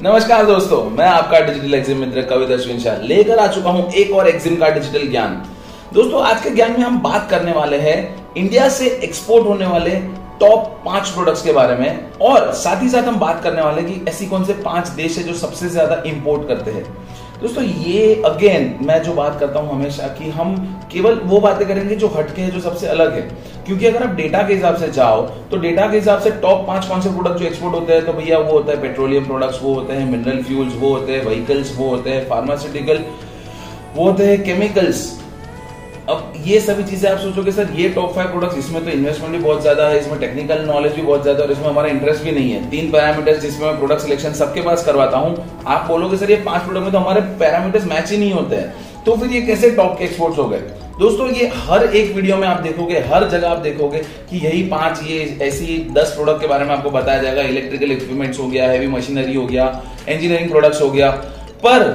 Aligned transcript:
नमस्कार 0.00 0.46
दोस्तों, 0.46 0.82
मैं 0.90 1.06
आपका 1.06 1.38
डिजिटल 1.40 1.74
एग्जिम 1.74 1.98
मित्र 1.98 2.22
कविता 2.26 2.54
अश्विन 2.54 2.78
शाह 2.80 2.96
लेकर 2.98 3.38
आ 3.38 3.46
चुका 3.46 3.70
हूँ 3.70 3.90
एक 3.92 4.12
और 4.12 4.28
एग्जिम 4.28 4.56
का 4.56 4.68
डिजिटल 4.68 5.06
ज्ञान। 5.10 5.34
दोस्तों, 5.94 6.22
आज 6.22 6.42
के 6.42 6.50
ज्ञान 6.50 6.70
में 6.72 6.78
हम 6.78 6.98
बात 7.02 7.28
करने 7.30 7.52
वाले 7.52 7.78
हैं 7.78 8.34
इंडिया 8.36 8.68
से 8.68 8.88
एक्सपोर्ट 9.04 9.46
होने 9.46 9.66
वाले 9.66 9.90
टॉप 10.40 10.82
पाँच 10.84 11.08
प्रोडक्ट्स 11.08 11.42
के 11.42 11.52
बारे 11.52 11.74
में। 11.76 12.18
और 12.20 12.50
साथ 12.54 12.82
ही 12.82 12.88
साथ 12.88 13.02
हम 13.02 13.18
बात 13.18 13.42
करने 13.42 13.62
वाले 13.62 13.82
कि 13.82 14.00
ऐसी 14.08 14.26
कौन 14.26 14.44
से 14.44 14.52
पाँच 14.64 14.88
देश 14.96 15.18
है 15.18 15.24
जो 15.24 15.34
सबसे 15.36 15.68
ज़्यादा 15.68 16.02
इंपोर्ट 16.06 16.48
करते 16.48 16.70
हैं। 16.70 16.84
दोस्तों, 17.42 17.62
ये 17.64 18.22
अगेन 18.26 18.78
मैं 18.82 19.02
जो 19.02 19.12
बात 19.14 19.38
करता 19.40 19.60
हूँ 19.60 19.70
हमेशा 19.70 20.06
कि 20.18 20.28
हम 20.30 20.54
केवल 20.92 21.14
वो 21.24 21.40
बातें 21.40 21.66
करेंगे 21.68 21.94
जो 21.96 22.08
हटके 22.08 22.42
हैं, 22.42 22.50
जो 22.50 22.60
सबसे 22.60 22.86
अलग 22.86 23.14
है। 23.14 23.20
क्योंकि 23.66 23.86
अगर 23.86 24.02
आप 24.02 24.14
डेटा 24.16 24.42
के 24.42 24.54
हिसाब 24.54 24.76
से 24.76 24.90
जाओ 24.92 25.22
तो 25.50 25.56
डेटा 25.56 25.86
के 25.90 25.96
हिसाब 25.96 26.20
से 26.20 26.30
टॉप 26.42 26.66
पाँच 26.66 26.86
कौन 26.88 27.00
से 27.00 27.10
प्रोडक्ट 27.10 27.40
जो 27.40 27.46
एक्सपोर्ट 27.46 27.74
होते 27.74 27.92
हैं 27.92 28.04
तो 28.06 28.12
भैया 28.12 28.38
वो 28.38 28.52
होता 28.52 28.72
है 28.72 28.80
पेट्रोलियम 28.82 29.26
प्रोडक्ट्स 29.26 29.62
वो 29.62 29.74
होते 29.74 29.92
हैं 29.92 30.10
मिनरल 30.10 30.42
फ्यूल्स 30.42 30.76
वो 30.80 30.92
होते 30.94 31.12
हैं 31.12 31.24
व्हीकल्स 31.26 31.76
वो 31.78 31.88
होते 31.88 32.10
हैं 32.10 32.28
फार्मास्यूटिकल 32.28 33.04
वो 33.96 34.04
होते 34.04 34.26
हैं 34.26 34.42
केमिकल्स 34.44 35.02
अब 36.10 36.32
ये 36.46 36.58
सभी 36.60 36.84
चीज़ें 36.84 37.10
आप 37.10 37.18
सोचोगे, 37.18 37.52
सर, 37.52 37.68
ये 37.76 37.88
टॉप 37.88 38.14
फाइव 38.14 38.28
प्रोडक्ट्स 38.28 38.58
इसमें 38.58 38.84
तो 38.84 38.90
इन्वेस्टमेंट 38.90 39.32
भी 39.32 39.38
बहुत 39.38 39.60
ज़्यादा 39.62 39.86
है, 39.88 39.98
इसमें 40.00 40.18
टेक्निकल 40.20 40.64
नॉलेज 40.66 40.92
भी 40.92 41.02
बहुत 41.02 41.22
ज़्यादा 41.22 41.38
है 41.38 41.46
और 41.46 41.52
इसमें 41.52 41.68
हमारा 41.68 41.88
इंटरेस्ट 41.88 42.24
भी 42.24 42.32
नहीं 42.32 42.52
है। 42.52 42.68
तीन 42.70 42.90
पैरामीटर्स 42.92 43.40
जिसमें 43.40 43.66
मैं 43.66 43.76
प्रोडक्ट 43.78 44.00
सिलेक्शन 44.00 44.32
सबके 44.34 44.62
पास 44.62 44.84
करवाता 44.84 45.18
हूँ। 45.18 45.62
आप 45.66 45.86
बोलोगे, 45.88 46.16
सर, 46.16 46.30
ये 46.30 46.36
पाँच 46.44 46.62
प्रोडक्ट 46.62 46.82
में 46.82 46.92
तो 46.92 46.98
हमारे 46.98 47.20
पैरामीटर्स 47.40 47.84
मैच 47.86 48.10
ही 48.10 48.18
नहीं 48.18 48.32
होते 48.32 48.56
हैं। 48.56 48.74
तो 49.04 49.16
फिर 49.16 49.30
ये 49.30 49.42
कैसे 49.42 49.70
टॉप 49.70 49.98
के 49.98 50.04
एक्सपोर्ट्स 50.04 50.38
हो 50.38 50.48
गए? 50.48 50.58
दोस्तों, 50.98 51.28
ये 51.30 51.50
हर 51.56 51.84
एक 51.86 52.14
वीडियो 52.14 52.36
में 52.36 52.46
आप 52.48 52.60
देखोगे, 52.60 52.98
हर 53.08 53.28
जगह 53.28 53.48
आप 53.48 53.58
देखोगे 53.60 53.98
कि 54.30 54.38
यही 54.38 54.62
पाँच, 54.68 55.02
ये 55.02 55.38
ऐसी 55.42 55.78
दस 55.92 56.12
प्रोडक्ट 56.14 56.40
के 56.40 56.46
बारे 56.46 56.64
में 56.64 56.74
आपको 56.74 56.90
बताया 56.90 57.22
जाएगा। 57.22 57.42
इलेक्ट्रिकल 57.44 57.92
इक्विपमेंट्स 57.92 58.38
हो 58.38 58.46
गया 58.48 58.68
हैवी 58.70 58.86
मशीनरी 58.88 59.34
हो 59.34 59.46
गया 59.46 59.66
इंजीनियरिंग 60.08 60.50
प्रोडक्ट्स 60.50 60.82
हो 60.82 60.90
गया। 60.90 61.10
पर 61.60 61.94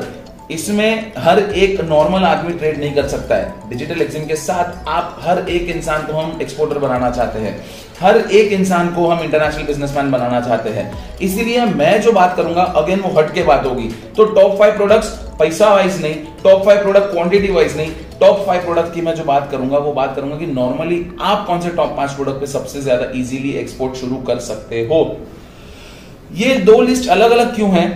इसमें 0.50 1.12
हर 1.18 1.40
एक 1.40 1.81
नॉर्मल 1.81 2.23
आदमी 2.23 2.53
ट्रेड 2.53 2.80
नहीं 2.80 2.94
कर 2.95 3.08
सकता 3.08 3.36
है। 3.36 3.70
डिजिटल 3.70 4.02
एक्सिम 4.02 4.26
के 4.26 4.36
साथ 4.36 4.88
आप 4.90 5.17
हर 5.22 5.40
एक 5.50 5.70
इंसान 5.70 6.06
को 6.08 6.14
हम 6.14 6.40
एक्सपोर्टर 6.42 6.78
बनाना 6.80 7.09
चाहते 7.12 7.40
हैं। 7.40 7.59
हर 8.00 8.17
एक 8.17 8.52
इंसान 8.53 8.94
को 8.94 9.08
हम 9.08 9.23
इंटरनेशनल 9.23 9.64
बिजनेसमैन 9.64 10.12
बनाना 10.12 10.40
चाहते 10.42 10.70
हैं। 10.70 10.92
इसीलिए 11.20 11.66
मैं 11.66 12.00
जो 12.02 12.12
बात 12.12 12.36
करूँगा 12.38 12.64
अगेन 12.78 13.00
वो 13.00 13.09
हट 13.20 13.34
के 13.34 13.44
बात 13.44 13.66
होगी। 13.66 13.90
तो 14.18 14.25
टॉप 14.25 14.58
फाइव 14.59 14.75
प्रोडक्ट्स 14.78 15.09
पैसा 15.40 15.73
वाइज 15.73 16.02
नहीं 16.02 16.16
top 16.44 16.66
five 16.66 16.81
product 16.81 17.12
quantity 17.12 17.52
wise 17.52 17.78
नहीं 17.78 17.92
टॉप 18.20 18.45
फाइव 18.48 18.64
प्रोडक्ट 18.64 18.94
की 18.94 19.02
मैं 19.02 19.16
जो 19.16 19.23
बात 19.23 19.50
करूँगा, 19.52 19.78
वो 19.78 19.94
बात 19.94 20.16
करूँगा 20.16 20.38
कि 20.38 20.45
नॉर्मली 20.48 21.06
आप 21.22 21.45
कौन 21.48 21.62
से 21.62 21.70
टॉप 21.72 21.95
पाँच 21.98 22.12
प्रोडक्ट 22.12 22.40
पे 22.40 22.48
सबसे 22.48 22.81
ज़्यादा 22.81 23.12
इजीली 23.16 23.52
एक्सपोर्ट 23.58 23.95
शुरू 23.95 24.16
कर 24.28 24.40
सकते 24.42 24.81
हो। 24.86 25.06
ये 26.36 26.56
दो 26.62 26.81
लिस्ट 26.81 27.09
अलग 27.09 27.31
अलग 27.31 27.56
क्यों 27.56 27.70
हैं? 27.72 27.88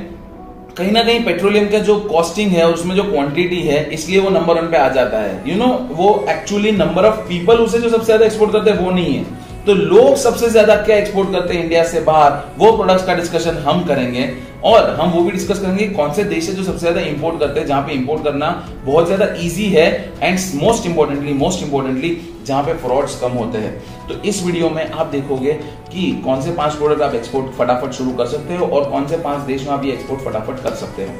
कहीं 0.77 0.91
ना 0.91 1.01
कहीं 1.03 1.23
पेट्रोलियम 1.23 1.67
का 1.69 1.79
जो 1.79 1.95
कॉस्टिंग 2.01 2.51
है 2.51 2.67
उसमें 2.69 2.95
जो 2.95 3.03
क्वांटिटी 3.03 3.59
है 3.61 3.83
इसलिए 3.93 4.19
वो 4.19 4.29
नंबर 4.29 4.55
वन 4.55 4.67
पे 4.67 4.77
आ 4.77 4.87
जाता 4.89 5.17
है। 5.17 5.33
यू 5.37 5.53
you 5.53 5.59
नो 5.59 5.65
know, 5.65 5.97
वो 5.97 6.25
एक्चुअली 6.29 6.71
नंबर 6.73 7.05
ऑफ़ 7.05 7.19
पीपल 7.29 7.57
उसे 7.57 7.79
जो 7.79 7.89
सबसे 7.89 8.05
ज़्यादा 8.05 8.25
एक्सपोर्ट 8.25 8.51
करते 8.51 8.71
हैं 8.71 8.79
वो 8.79 8.91
नहीं 8.91 9.15
है। 9.15 9.25
तो 9.65 9.73
लोग 9.73 10.15
सबसे 10.17 10.49
ज़्यादा 10.49 10.75
क्या 10.75 10.95
एक्सपोर्ट 10.97 11.31
करते 11.31 11.53
हैं 11.53 11.63
इंडिया 11.63 11.83
से 11.83 11.99
बाहर? 12.01 12.31
वो 12.57 12.71
प्रोडक्ट्स 12.71 13.05
का 13.05 13.13
डिस्कशन 13.15 13.57
हम 13.65 13.83
करेंगे। 13.85 14.29
और 14.63 14.89
हम 14.95 15.11
वो 15.11 15.21
भी 15.23 15.31
डिस्कस 15.31 15.59
करेंगे 15.59 15.87
कौन 15.89 16.11
से 16.13 16.23
देश 16.23 16.49
है 16.49 16.55
जो 16.55 16.63
सबसे 16.63 16.79
ज़्यादा 16.79 17.01
इंपोर्ट 17.01 17.39
करते 17.39 17.59
हैं, 17.59 17.67
जहाँ 17.67 17.81
पे 17.81 17.93
इंपोर्ट 17.93 18.23
करना 18.23 18.49
बहुत 18.85 19.05
ज़्यादा 19.05 19.25
इजी 19.37 19.69
है 19.69 19.85
and 20.21 20.39
most 20.55 20.85
importantly 20.85 21.33
most 21.35 21.63
importantly 21.63 22.17
जहाँ 22.45 22.63
पे 22.63 22.73
फ्रॉड्स 22.77 23.19
कम 23.21 23.31
होते 23.33 23.57
हैं। 23.57 24.07
तो 24.07 24.21
इस 24.23 24.43
वीडियो 24.43 24.69
में 24.69 24.89
आप 24.89 25.07
देखोगे 25.07 25.53
कि 25.91 26.11
कौन 26.25 26.41
से 26.41 26.51
पाँच 26.53 26.75
प्रोडक्ट 26.75 27.01
आप 27.01 27.15
एक्सपोर्ट 27.15 27.51
फटाफट 27.57 27.91
शुरू 27.93 28.11
कर 28.13 28.27
सकते 28.27 28.55
हो 28.55 28.67
और 28.67 28.89
कौन 28.91 29.07
से 29.07 29.17
पाँच 29.19 29.45
देश 29.47 29.67
में 29.67 29.73
आप 29.73 29.85
ये 29.85 29.91
एक्सपोर्ट 29.93 30.21
फटाफट 30.21 30.63
कर 30.63 30.75
सकते 30.75 31.03
हो। 31.03 31.13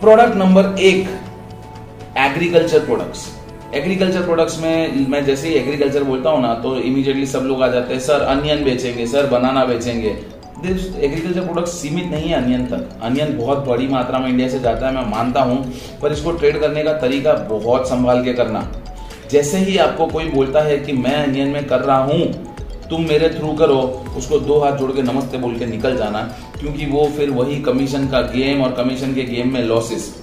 प्रोडक्ट 0.00 0.36
नंबर 0.36 0.74
एक 0.80 1.08
एग्रीकल्चर 2.20 2.84
प्रोडक्ट्स 2.86 3.26
एग्रीकल्चर 3.74 4.22
प्रोडक्ट्स 4.22 4.58
में, 4.60 5.08
मैं 5.08 5.24
जैसे 5.24 5.48
ही 5.48 5.54
एग्रीकल्चर 5.54 6.02
बोलता 6.04 6.30
हूँ 6.30 6.40
ना 6.42 6.52
तो 6.54 6.76
इमीडिएटली 6.78 7.26
सब 7.26 7.42
लोग 7.42 7.62
आ 7.62 7.68
जाते 7.68 7.94
हैं, 7.94 8.00
सर 8.00 8.20
अनियन 8.22 8.64
बेचेंगे, 8.64 9.06
सर 9.06 9.26
बनाना 9.26 9.64
बेचेंगे. 9.64 10.08
एग्रीकल्चर 10.58 11.40
प्रोडक्ट 11.40 11.68
सीमित 11.68 12.06
नहीं 12.06 12.28
है 12.28 12.42
अनियन 12.42 12.66
तक। 12.66 13.00
अनियन 13.02 13.36
बहुत 13.38 13.64
बड़ी 13.66 13.86
मात्रा 13.88 14.18
में 14.18 14.28
इंडिया 14.28 14.48
से 14.48 14.60
जाता 14.60 14.86
है, 14.86 14.94
मैं 14.94 15.10
मानता 15.10 15.42
हूँ, 15.42 15.64
पर 16.02 16.12
इसको 16.12 16.32
ट्रेड 16.32 16.60
करने 16.60 16.82
का 16.82 16.92
तरीका 16.98 17.32
बहुत 17.48 17.88
संभाल 17.88 18.24
के 18.24 18.32
करना। 18.32 18.66
जैसे 19.30 19.58
ही 19.58 19.76
आपको 19.78 20.06
कोई 20.06 20.24
बोलता 20.30 20.60
है 20.60 20.78
कि 20.78 20.92
मैं 20.94 21.16
अनियन 21.18 21.48
में 21.48 21.66
कर 21.66 21.80
रहा 21.80 22.02
हूँ, 22.04 22.22
तुम 22.90 23.08
मेरे 23.08 23.28
थ्रू 23.30 23.52
करो, 23.54 23.80
उसको 24.16 24.38
दो 24.40 24.58
हाथ 24.60 24.76
जोड़ 24.78 24.90
के 24.92 25.02
नमस्ते 25.02 25.38
बोल 25.38 25.58
के 25.58 25.66
निकल 25.66 25.96
जाना, 25.96 26.20
क्योंकि 26.60 26.86
वो 26.86 27.08
फिर 27.16 27.30
वही 27.32 27.60
कमीशन 27.62 28.06
का 28.08 28.20
गेम 28.32 28.62
और 28.62 28.74
कमीशन 28.74 29.14
के 29.14 29.22
गेम 29.26 29.52
में 29.52 29.62
लॉसेस 29.64 30.14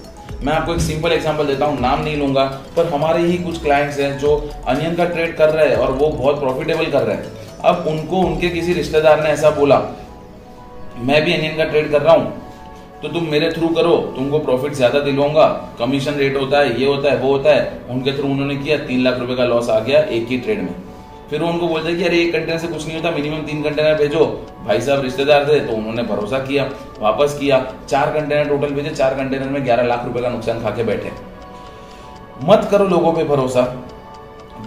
मैं 0.42 0.52
आपको 0.52 0.74
एक 0.74 0.80
सिंपल 0.80 1.12
एग्जांपल 1.12 1.46
देता 1.46 1.66
हूँ, 1.66 1.80
नाम 1.80 2.02
नहीं 2.02 2.16
लूँगा, 2.16 2.44
पर 2.76 2.86
हमारे 2.88 3.22
ही 3.22 3.36
कुछ 3.38 3.60
क्लाइंट्स 3.62 3.98
हैं 4.00 4.16
जो 4.18 4.36
अनियन 4.68 4.94
का 4.96 5.04
ट्रेड 5.06 5.36
कर 5.36 5.50
रहे 5.50 5.68
हैं 5.68 5.76
और 5.76 5.90
वो 5.92 6.06
बहुत 6.08 6.38
प्रॉफिटेबल 6.40 6.90
कर 6.90 7.02
रहे 7.02 7.16
हैं। 7.16 7.58
अब 7.64 7.84
उनको, 7.88 8.16
उनके 8.18 8.48
किसी 8.48 8.72
रिश्तेदार 8.74 9.22
ने 9.22 9.28
ऐसा 9.30 9.50
बोला, 9.50 9.80
मैं 10.98 11.22
भी 11.24 11.32
अनियन 11.34 11.56
का 11.56 11.64
ट्रेड 11.64 11.90
कर 11.90 12.02
रहा 12.02 12.14
हूँ 12.14 12.38
तो 13.02 13.08
तुम 13.08 13.26
मेरे 13.26 13.50
थ्रू 13.52 13.68
करो, 13.70 13.96
तुमको 14.16 14.38
प्रॉफिट 14.38 14.72
ज़्यादा 14.74 15.00
दिलवाऊँगा 15.00 15.46
कमीशन 15.78 16.14
रेट 16.14 16.36
होता 16.36 16.58
है, 16.58 16.80
ये 16.80 16.86
होता 16.86 17.10
है, 17.10 17.18
वो 17.18 17.30
होता 17.30 17.50
है। 17.50 17.80
उनके 17.90 18.12
थ्रू 18.12 18.28
उन्होंने 18.28 18.56
किया, 18.56 18.76
तीन 18.78 19.02
लाख 19.04 19.18
रुपए 19.18 19.36
का 19.36 19.44
लॉस 19.44 19.68
आ 19.70 19.78
गया 19.80 20.00
एक 20.00 20.26
ही 20.28 20.38
ट्रेड 20.38 20.62
में। 20.62 20.74
फिर 21.30 21.42
उनको 21.42 21.68
बोलते 21.68 21.94
कि, 21.94 22.04
अरे, 22.04 22.18
एक 22.18 22.32
कंटेनर 22.32 22.58
से 22.58 22.68
कुछ 22.68 22.86
नहीं 22.86 22.96
होता 22.96 23.10
मिनिमम 23.10 23.36
तीन 23.36 23.62
कंटेनर 23.62 23.94
भेजो। 23.94 24.46
भाई 24.66 24.80
साहब 24.80 25.00
रिश्तेदार 25.00 25.48
थे 25.48 25.60
तो 25.60 25.72
उन्होंने 25.72 26.02
भरोसा 26.02 26.38
किया, 26.38 26.70
वापस 27.00 27.38
किया। 27.40 27.72
चार 27.88 28.10
कंटेनर 28.10 28.44
टोटल 28.44 28.70
भेजे, 28.70 28.90
चार 28.90 29.14
कंटेनर 29.14 29.48
में 29.48 29.64
ग्यारह 29.64 29.82
लाख 29.82 30.04
रुपए 30.04 30.20
का 30.20 30.28
नुकसान 30.28 30.62
खा 30.62 30.70
के 30.70 30.82
बैठे। 30.82 31.12
मत 32.44 32.68
करो 32.70 32.84
लोगों 32.84 33.12
पे 33.12 33.24
भरोसा। 33.24 33.88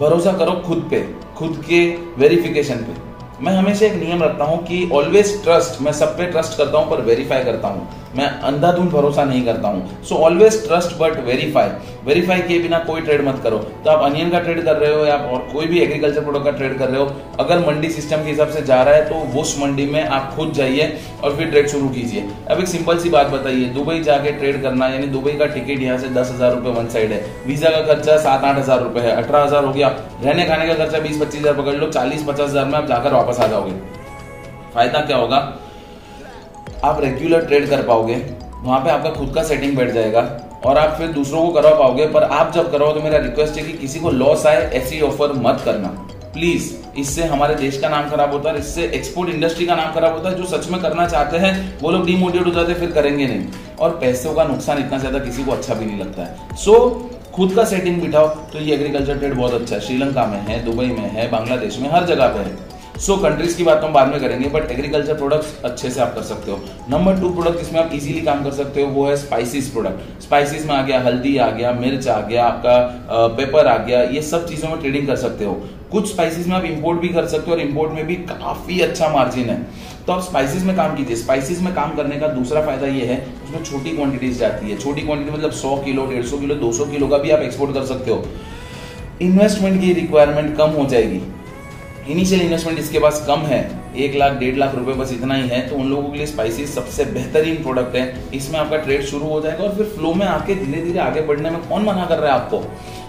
भरोसा 0.00 0.32
करो 0.32 0.52
खुद 0.52 0.88
पे, 0.90 1.14
खुद 1.36 1.64
के 1.68 1.96
वेरिफिकेशन 1.96 2.76
पे। 2.76 3.13
मैं 3.42 3.52
हमेशा 3.52 3.84
एक 3.86 3.94
नियम 3.94 4.22
रखता 4.22 4.44
हूँ 4.44 4.58
कि 4.64 4.88
ऑलवेज 4.94 5.42
ट्रस्ट 5.44 5.80
मैं 5.82 5.92
सब 5.92 6.16
पे 6.18 6.26
ट्रस्ट 6.26 6.56
करता 6.58 6.78
हूँ 6.78 6.90
पर 6.90 7.00
वेरीफाई 7.04 7.44
करता 7.44 7.68
हूँ। 7.68 7.88
मैं 8.16 8.26
अंधाधुंध 8.40 8.90
भरोसा 8.90 9.24
नहीं 9.24 9.44
करता 9.44 9.68
हूँ। 9.68 10.02
So 10.04 10.14
always 10.24 10.66
trust 10.66 10.96
but 10.98 11.18
verify 11.26 11.68
verify 12.04 12.40
किए 12.40 12.58
बिना 12.62 12.78
कोई 12.80 13.00
ट्रेड 13.00 13.24
मत 13.26 13.40
करो। 13.44 13.58
तो 13.58 13.90
आप 13.90 14.02
अनियन 14.02 14.30
का 14.30 14.38
ट्रेड 14.40 14.64
कर 14.64 14.76
रहे 14.76 14.92
हो 14.94 15.04
या 15.06 15.16
और 15.16 15.38
कोई 15.52 15.66
भी 15.66 15.80
एग्रीकल्चर 15.80 16.20
प्रोडक्ट 16.20 16.44
का 16.44 16.50
ट्रेड 16.50 16.78
कर 16.78 16.88
रहे 16.88 17.00
हो, 17.00 17.10
अगर 17.40 17.66
मंडी 17.66 17.90
सिस्टम 17.90 18.24
के 18.24 18.30
हिसाब 18.30 18.48
से 18.48 18.62
जा 18.62 18.82
रहा 18.82 18.94
है 18.94 19.08
तो 19.08 19.40
उस 19.40 19.56
मंडी 19.60 19.86
में 19.86 20.02
आप 20.02 20.32
खुद 20.36 20.52
जाइए 20.52 20.92
और 21.24 21.36
फिर 21.36 21.50
ट्रेड 21.50 21.68
शुरू 21.68 21.88
कीजिए। 21.88 22.28
अब 22.50 22.60
एक 22.60 22.68
सिंपल 22.68 22.98
सी 22.98 23.10
बात 23.10 23.26
बताइए, 23.28 23.64
दुबई 23.66 24.00
जाके 24.00 24.32
ट्रेड 24.32 24.62
करना, 24.62 24.88
यानी 24.88 25.06
दुबई 25.08 25.32
का 25.32 25.46
टिकट 25.46 25.82
यहाँ 25.82 25.98
से 25.98 26.08
दस 26.10 26.30
हज़ार 26.34 26.54
रुपए 26.54 26.78
वन 26.78 26.88
साइड 26.88 27.12
है। 27.12 27.24
वीज़ा 27.46 27.70
का 27.70 27.82
खर्चा 27.84 28.16
सात 28.18 28.44
आठ 28.44 28.58
हज़ार 28.58 28.82
रुपए 28.82 29.00
है। 29.00 29.16
अठारह 29.16 29.44
हज़ार 29.44 29.64
हो 29.64 29.72
गया। 29.72 29.88
रहने 30.24 30.44
खाने 30.46 30.66
का 30.66 30.74
खर्चा 30.74 30.98
बीस 31.00 31.20
पच्चीस 31.20 31.40
हज़ार 31.40 31.54
पकड़ 31.54 31.74
लो 31.74 31.90
चालीस 31.90 32.22
पचास 32.24 32.48
हज़ार 32.48 32.64
में 32.66 32.74
आप 32.74 32.86
जाकर 32.86 33.12
वापस 33.12 33.40
आ 33.40 33.46
जाओगे। 33.46 33.72
फ़ायदा 34.74 35.00
क्या 35.02 35.16
होगा? 35.16 35.36
आप 36.84 37.00
रेगुलर 37.00 37.46
ट्रेड 37.46 37.68
कर 37.70 37.82
पाओगे 37.82 38.14
वहाँ 38.56 38.80
पे 38.80 38.90
आपका 38.90 39.10
खुद 39.12 39.34
का 39.34 39.42
सेटिंग 39.44 39.76
बैठ 39.76 39.90
जाएगा 39.92 40.20
और 40.66 40.78
आप 40.78 40.96
फिर 40.98 41.08
दूसरों 41.12 41.42
को 41.42 41.52
करवा 41.52 41.74
पाओगे 41.78 42.06
पर 42.08 42.22
आप 42.24 42.52
जब 42.54 42.70
करो 42.72 42.92
तो 42.92 43.00
मेरा 43.00 43.18
रिक्वेस्ट 43.20 43.58
है 43.58 43.64
कि 43.64 43.72
किसी 43.78 44.00
को 44.00 44.10
लॉस 44.12 44.46
आए 44.46 44.62
ऐसी 44.74 45.00
ऑफ़र 45.02 45.32
मत 45.38 45.62
करना। 45.64 45.88
प्लीज़ 46.34 46.72
इससे 46.98 47.24
हमारे 47.24 47.54
देश 47.54 47.78
का 47.80 47.88
नाम 47.88 48.08
खराब 48.10 48.32
होता 48.32 48.50
है 48.50 48.58
इससे 48.58 48.84
एक्सपोर्ट 48.94 49.30
इंडस्ट्री 49.30 49.66
का 49.66 49.74
नाम 49.74 49.92
खराब 49.94 50.14
होता 50.14 50.28
है। 50.28 50.36
जो 50.36 50.44
सच 50.48 50.68
में 50.70 50.80
करना 50.82 51.06
चाहते 51.08 51.38
हैं 51.38 51.52
वो 51.80 51.90
लोग 51.90 52.06
डिमोटिवेट 52.06 52.46
हो 52.46 52.52
जाते 52.52 52.72
हैं 52.72 52.78
फिर 52.80 52.90
करेंगे 52.92 53.26
नहीं। 53.26 53.76
और 53.76 53.90
पैसों 54.00 54.34
का 54.34 54.44
नुकसान 54.44 54.78
इतना 54.78 54.98
ज़्यादा 54.98 55.18
किसी 55.20 55.44
को 55.44 55.52
अच्छा 55.52 55.74
भी 55.74 55.84
नहीं 55.84 55.98
लगता 55.98 56.22
है। 56.22 56.56
सो 56.56 56.72
so, 56.72 57.23
खुद 57.34 57.52
का 57.52 57.64
सेटिंग 57.64 58.00
बिठाओ 58.02 58.26
तो 58.52 58.58
ये 58.58 58.74
एग्रीकल्चर 58.74 59.18
ट्रेड 59.18 59.32
बहुत 59.34 59.52
अच्छा 59.54 59.74
है। 59.74 59.80
श्रीलंका 59.80 60.26
में 60.26 60.38
है 60.40 60.62
दुबई 60.64 60.86
में 60.88 61.08
है 61.10 61.30
बांग्लादेश 61.30 61.78
में 61.78 61.88
हर 61.90 62.04
जगह 62.06 62.28
पे 62.28 62.38
है। 62.40 62.72
सो 62.96 63.12
so, 63.12 63.22
कंट्रीज़ 63.22 63.56
की 63.56 63.64
बात 63.64 63.80
तो 63.80 63.86
हम 63.86 63.92
बाद 63.92 64.08
में 64.08 64.20
करेंगे 64.20 64.48
बट 64.48 64.70
एग्रीकल्चर 64.70 65.14
प्रोडक्ट्स 65.14 65.64
अच्छे 65.64 65.90
से 65.90 66.00
आप 66.00 66.14
कर 66.14 66.22
सकते 66.22 66.50
हो। 66.50 66.58
नंबर 66.90 67.20
टू 67.20 67.30
प्रोडक्ट 67.30 67.58
जिसमें 67.58 67.80
आप 67.80 67.90
इजीली 67.94 68.20
काम 68.20 68.44
कर 68.44 68.52
सकते 68.52 68.82
हो 68.82 68.88
वो 68.88 69.06
है 69.08 69.16
स्पाइसिस 69.16 69.68
प्रोडक्ट 69.68 70.22
स्पाइसिस 70.22 70.66
में 70.66 70.74
आ 70.74 70.82
गया 70.82 71.00
हल्दी 71.00 71.36
आ 71.38 71.50
गया 71.50 71.72
मिर्च 71.74 72.08
आ 72.08 72.20
गया 72.20 72.44
आपका 72.44 73.26
पेपर 73.36 73.66
आ 73.66 73.76
गया 73.78 74.02
ये 74.10 74.22
सब 74.22 74.48
चीज़ों 74.48 74.68
में 74.68 74.78
ट्रेडिंग 74.80 75.06
कर 75.06 75.16
सकते 75.16 75.44
हो। 75.44 75.52
कुछ 75.92 76.12
स्पाइसिस 76.12 76.46
में 76.48 76.54
आप 76.56 76.64
इंपोर्ट 76.64 77.00
भी 77.00 77.08
कर 77.08 77.26
सकते 77.26 77.50
हो 77.50 77.56
और 77.56 77.62
इंपोर्ट 77.62 77.92
में 77.92 78.06
भी 78.06 78.14
काफ़ी 78.30 78.80
अच्छा 78.80 79.08
मार्जिन 79.08 79.50
है। 79.50 79.62
तो 80.06 80.12
आप 80.12 80.22
स्पाइसिस 80.22 80.62
में 80.62 80.74
काम 80.76 80.96
कीजिए। 80.96 81.16
स्पाइसिस 81.16 81.60
में 81.62 81.74
काम 81.74 81.94
करने 81.96 82.16
का 82.16 82.28
दूसरा 82.30 82.62
फ़ायदा 82.62 82.86
ये 82.86 83.04
है 83.06 83.16
उसमें 83.54 83.64
छोटी 83.64 83.90
क्वांटिटीज 83.90 84.38
जाती 84.38 84.70
है। 84.70 84.78
छोटी 84.78 85.02
क्वांटिटी 85.02 85.30
मतलब 85.30 85.52
100 85.52 85.76
किलो 85.84 86.06
150 86.06 86.38
किलो 86.40 86.54
200 86.54 86.86
किलो 86.86 87.08
का 87.08 87.18
भी 87.18 87.30
आप 87.30 87.40
एक्सपोर्ट 87.40 87.74
कर 87.74 87.84
सकते 87.84 88.10
हो। 88.10 88.24
इन्वेस्टमेंट 89.22 89.80
की 89.80 89.92
रिक्वायरमेंट 89.92 90.56
कम 90.56 90.70
हो 90.70 90.86
जाएगी। 90.86 91.20
इनिशियल 92.12 92.40
इन्वेस्टमेंट 92.42 92.78
इसके 92.78 92.98
पास 92.98 93.24
कम 93.26 93.40
है। 93.40 93.60
एक 93.96 94.14
लाख, 94.14 94.32
डेढ़ 94.32 94.56
लाख 94.56 94.74
रुपए 94.74 94.92
बस 94.92 95.12
इतना 95.12 95.34
ही 95.34 95.48
है 95.48 95.60
तो 95.68 95.76
उन 95.76 95.88
लोगों 95.90 96.08
के 96.10 96.18
लिए 96.18 96.26
स्पाइसिस 96.26 96.74
सबसे 96.74 97.04
बेहतरीन 97.04 97.62
प्रोडक्ट 97.62 97.96
है। 97.96 98.30
इसमें 98.34 98.58
आपका 98.60 98.76
ट्रेड 98.76 99.02
शुरू 99.02 99.26
हो 99.26 99.40
जाएगा 99.40 99.64
और 99.64 99.74
फिर 99.76 99.86
फ्लो 99.86 100.12
में 100.14 100.26
आके 100.26 100.54
धीरे 100.54 100.82
धीरे 100.82 100.98
आगे 100.98 101.20
बढ़ने 101.20 101.50
में 101.50 101.60
कौन 101.68 101.84
मना 101.84 102.06
कर 102.06 102.18
रहा 102.18 102.34
है 102.34 102.40
आपको? 102.40 102.62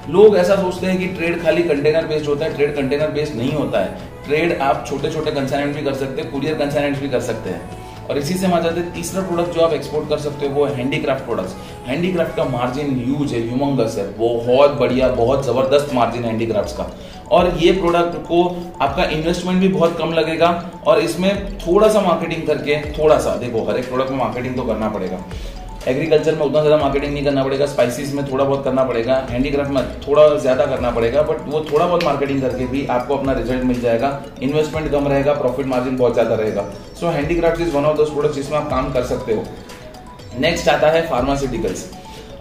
लोग 0.09 0.37
ऐसा 0.37 0.55
सोचते 0.55 0.87
हैं 0.87 0.97
कि 0.99 1.07
ट्रेड 1.07 1.41
खाली 1.43 1.63
कंटेनर 1.63 2.07
बेस्ड 2.07 2.27
होता 2.27 2.45
है 2.45 2.55
ट्रेड 2.55 2.75
कंटेनर 2.75 3.11
बेस्ड 3.11 3.35
नहीं 3.35 3.51
होता 3.51 3.79
है। 3.79 3.97
ट्रेड 4.27 4.57
आप 4.61 4.85
छोटे 4.89 5.11
छोटे 5.11 5.31
कंसाइनमेंट 5.31 5.75
भी 5.77 5.83
कर 5.83 5.93
सकते 5.93 6.21
हैं 6.21 6.31
कुरियर 6.31 6.55
कंसाइनमेंट 6.55 6.99
भी 6.99 7.09
कर 7.09 7.19
सकते 7.21 7.49
हैं। 7.49 7.84
और 8.09 8.17
इसी 8.17 8.33
से 8.33 8.45
हम 8.45 8.53
आ 8.53 8.59
जाते 8.59 8.79
हैं 8.79 8.93
तीसरा 8.93 9.21
प्रोडक्ट 9.21 9.55
जो 9.55 9.61
आप 9.61 9.73
एक्सपोर्ट 9.73 10.09
कर 10.09 10.17
सकते 10.19 10.47
हो, 10.47 10.53
वो 10.53 10.65
हैंडीक्राफ्ट 10.65 11.25
प्रोडक्ट्स 11.25 11.55
हैंडीक्राफ्ट 11.87 12.35
का 12.35 12.43
मार्जिन 12.45 12.95
ह्यूज 12.95 13.33
है 13.33 13.41
ह्यूमंगस 13.47 13.97
है. 13.97 14.07
बहुत 14.17 14.71
बढ़िया, 14.79 15.07
बहुत 15.15 15.45
ज़बरदस्त 15.45 15.93
मार्जिन 15.93 16.23
है 16.23 16.29
हैंडीक्राफ्ट 16.29 16.77
का. 16.77 16.89
और 17.31 17.53
ये 17.57 17.71
प्रोडक्ट 17.71 18.17
को 18.27 18.43
आपका 18.81 19.03
इन्वेस्टमेंट 19.03 19.59
भी 19.61 19.67
बहुत 19.67 19.97
कम 19.97 20.13
लगेगा 20.13 20.49
और 20.87 20.99
इसमें 20.99 21.57
थोड़ा 21.59 21.87
सा 21.89 22.01
मार्केटिंग 22.01 22.47
करके, 22.47 22.75
थोड़ा 22.91 23.17
सा, 23.19 23.35
देखो, 23.35 23.63
हर 23.65 23.77
एक 23.77 23.87
प्रोडक्ट 23.87 24.11
में 24.11 24.17
मार्केटिंग 24.17 24.55
तो 24.55 24.63
करना 24.63 24.89
पड़ेगा. 24.89 25.19
एग्रीकल्चर 25.87 26.35
में 26.35 26.41
उतना 26.41 26.61
ज़्यादा 26.61 26.77
मार्केटिंग 26.77 27.13
नहीं 27.13 27.23
करना 27.25 27.43
पड़ेगा 27.43 27.65
स्पाइसिस 27.65 28.13
में 28.13 28.23
थोड़ा 28.31 28.43
बहुत 28.43 28.63
करना 28.63 28.83
पड़ेगा 28.83 29.15
हैंडीक्राफ्ट 29.29 29.71
में 29.71 29.83
थोड़ा 30.01 30.27
ज़्यादा 30.37 30.65
करना 30.65 30.91
पड़ेगा 30.91 31.21
बट 31.23 31.47
वो 31.47 31.59
थोड़ा 31.71 31.85
बहुत 31.85 32.03
मार्केटिंग 32.03 32.41
करके 32.41 32.65
भी 32.67 32.85
आपको 32.91 33.17
अपना 33.17 33.33
रिज़ल्ट 33.33 33.63
मिल 33.63 33.81
जाएगा 33.81 34.09
इन्वेस्टमेंट 34.41 34.91
कम 34.91 35.07
रहेगा 35.07 35.33
प्रॉफिट 35.35 35.65
मार्जिन 35.65 35.97
बहुत 35.97 36.13
ज़्यादा 36.13 36.35
रहेगा। 36.35 36.65
So 36.99 37.09
handicraft 37.09 37.61
is 37.61 37.75
one 37.75 37.85
of 37.85 37.97
those 37.97 38.09
product 38.09 38.35
जिसमें 38.35 38.57
आप 38.57 38.69
काम 38.69 38.91
कर 38.93 39.03
सकते 39.05 39.33
हो। 39.33 39.45
नेक्स्ट 40.39 40.69
आता 40.69 40.89
है 40.89 41.07
फार्मास्यूटिकल्स 41.09 41.89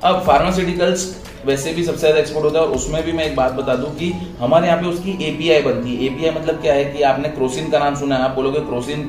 अब 0.05 0.23
फार्मास्यूटिकल्स 0.23 1.12
वैसे 1.46 1.73
भी 1.75 1.82
सबसे 1.85 2.00
ज़्यादा 2.00 2.19
एक्सपोर्ट 2.19 2.44
होता 2.44 2.58
है 2.58 2.64
और 2.67 2.73
उसमें 2.73 3.02
भी 3.05 3.12
मैं 3.12 3.25
एक 3.25 3.35
बात 3.37 3.52
बता 3.52 3.75
दूँ 3.76 3.91
कि 3.96 4.11
हमारे 4.41 4.67
यहाँ 4.67 4.81
पे 4.81 4.87
उसकी 4.88 5.11
एपीआई 5.25 5.62
बनती 5.62 5.96
है। 5.96 6.05
एपीआई 6.05 6.31
मतलब 6.35 6.61
क्या 6.61 6.75
है 6.75 6.85
कि 6.85 7.02
आपने 7.05 7.29
क्रोसिन 7.31 7.69
का 7.70 7.79
नाम 7.79 7.94
सुना 7.94 8.17
है। 8.17 8.25
आप 8.25 8.35
बोलोगे 8.35 8.61
क्रोसिन 8.62 9.02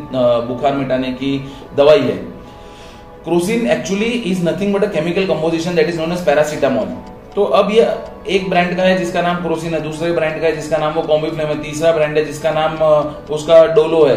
बुखार 0.48 0.74
मिटाने 0.76 1.12
की 1.14 1.38
दवाई 1.78 2.00
है। 2.02 2.18
Crocin 3.26 3.68
actually 3.72 4.06
is 4.06 4.44
nothing 4.44 4.74
but 4.74 4.84
a 4.84 4.88
chemical 4.92 5.26
composition 5.28 5.76
that 5.76 5.90
is 5.90 6.00
known 6.00 6.12
as 6.14 6.26
paracetamol 6.26 6.96
तो 7.36 7.44
अब 7.54 7.72
ये 7.72 7.88
एक 8.30 8.50
ब्रांड 8.50 8.76
का 8.78 8.84
है 8.84 8.98
जिसका 8.98 9.22
नाम 9.22 9.42
क्रोसिन 9.44 9.74
है, 9.74 9.80
दूसरे 9.82 10.12
ब्रांड 10.12 10.40
का 10.42 10.48
है 10.48 10.56
जिसका 10.56 10.78
नाम 10.78 10.94
वो 10.94 11.02
कॉम्बिफ्लेम 11.04 11.48
है, 11.48 11.62
तीसरा 11.64 11.92
ब्रांड 11.92 12.18
है 12.18 12.24
जिसका 12.26 12.52
नाम 12.52 12.78
उसका 13.36 13.66
डोलो 13.76 14.04
है। 14.06 14.16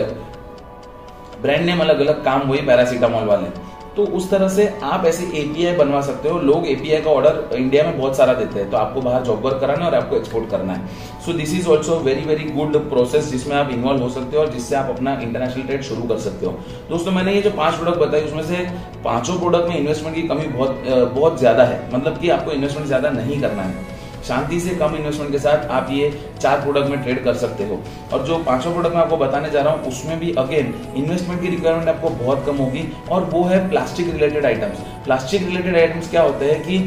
ब्रांड 1.42 1.64
नेम 1.66 1.80
अलग 1.80 2.00
अलग 2.00 2.22
काम 2.24 2.48
वही 2.50 2.60
पैरासिटामोल 2.66 3.24
वाले। 3.24 3.48
तो 3.98 4.04
उस 4.16 4.28
तरह 4.30 4.48
से 4.48 4.66
आप 4.84 5.04
ऐसे 5.06 5.24
एपीआई 5.38 5.74
बनवा 5.76 6.00
सकते 6.00 6.28
हो। 6.28 6.38
लोग 6.40 6.66
एपीआई 6.68 7.00
का 7.02 7.10
ऑर्डर 7.10 7.56
इंडिया 7.56 7.84
में 7.84 7.98
बहुत 7.98 8.16
सारा 8.16 8.34
देते 8.34 8.60
हैं। 8.60 8.70
तो 8.70 8.76
आपको 8.76 9.00
बाहर 9.00 9.22
जॉब 9.24 9.44
वर्क 9.44 9.58
कराना 9.60 9.84
है 9.84 9.90
और 9.90 9.96
आपको 9.96 10.16
एक्सपोर्ट 10.16 10.50
करना 10.50 10.72
है। 10.72 10.86
So 11.26 11.32
this 11.32 11.54
is 11.54 11.68
also 11.68 11.96
very 12.00 12.24
very 12.26 12.44
good 12.50 12.76
process 12.90 13.30
जिसमें 13.30 13.56
आप 13.56 13.70
इन्वॉल्व 13.72 14.02
हो 14.02 14.08
सकते 14.10 14.36
हो 14.36 14.42
और 14.42 14.52
जिससे 14.52 14.76
आप 14.76 14.90
अपना 14.90 15.18
इंटरनेशनल 15.22 15.62
ट्रेड 15.62 15.82
शुरू 15.82 16.02
कर 16.04 16.18
सकते 16.20 16.46
हो। 16.46 16.52
दोस्तों, 16.90 17.12
मैंने 17.12 17.34
ये 17.34 17.42
जो 17.42 17.50
पाँच 17.52 17.74
प्रोडक्ट 17.74 17.98
बताए 17.98 18.22
उसमें 18.22 18.42
से 18.44 18.66
पाँचों 19.04 19.38
प्रोडक्ट 19.38 19.68
में 19.68 19.78
इन्वेस्टमेंट 19.78 20.16
की 20.16 20.22
कमी 20.24 20.46
बहुत 20.48 20.82
बहुत 21.14 21.38
ज़्यादा 21.38 21.64
है। 21.64 21.82
मतलब 21.94 22.20
कि 22.20 22.28
आपको 22.30 22.52
इन्वेस्टमेंट 22.52 22.86
ज़्यादा 22.86 23.10
नहीं 23.12 23.40
करना 23.40 23.62
है। 23.62 23.97
शांति 24.24 24.60
से 24.60 24.74
कम 24.76 24.94
इन्वेस्टमेंट 24.96 25.32
के 25.32 25.38
साथ 25.38 25.66
आप 25.70 25.88
ये 25.90 26.10
चार 26.40 26.60
प्रोडक्ट 26.60 26.90
में 26.90 27.02
ट्रेड 27.02 27.22
कर 27.24 27.34
सकते 27.36 27.64
हो। 27.64 27.80
और 28.12 28.24
जो 28.26 28.38
पाँचों 28.44 28.72
प्रोडक्ट 28.72 28.94
मैं 28.94 29.02
आपको 29.02 29.16
बताने 29.16 29.50
जा 29.50 29.62
रहा 29.62 29.72
हूँ, 29.72 29.88
उसमें 29.88 30.18
भी 30.20 30.32
अगेन 30.38 30.74
इन्वेस्टमेंट 30.96 31.40
की 31.42 31.48
रिक्वायरमेंट 31.48 31.88
आपको 31.88 32.10
बहुत 32.24 32.44
कम 32.46 32.56
होगी। 32.56 32.86
और 33.10 33.24
वो 33.24 33.44
है 33.44 33.68
plastic 33.70 34.12
related 34.12 34.46
items 34.46 34.80
plastic 35.04 35.42
related 35.42 35.76
items 35.76 36.10
क्या 36.10 36.22
होते 36.22 36.50
हैं 36.52 36.62
कि 36.62 36.78